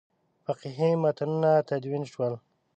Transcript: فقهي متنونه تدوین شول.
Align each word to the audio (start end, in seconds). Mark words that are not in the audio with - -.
فقهي 0.45 0.89
متنونه 1.03 1.51
تدوین 1.69 2.03
شول. 2.11 2.33